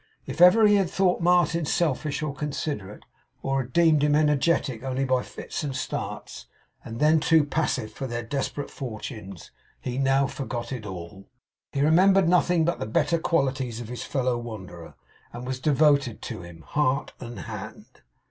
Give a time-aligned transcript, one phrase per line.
[0.25, 3.03] If ever he had thought Martin selfish or inconsiderate,
[3.43, 6.47] or had deemed him energetic only by fits and starts,
[6.83, 11.29] and then too passive for their desperate fortunes, he now forgot it all.
[11.71, 14.95] He remembered nothing but the better qualities of his fellow wanderer,
[15.33, 18.01] and was devoted to him, heart and hand.